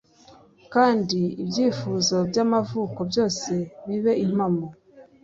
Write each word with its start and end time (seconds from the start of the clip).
kandi 0.73 1.19
ibyifuzo 1.41 2.15
byamavuko 2.29 2.99
byose 3.09 3.51
bibe 3.87 4.13
impamo 4.25 4.65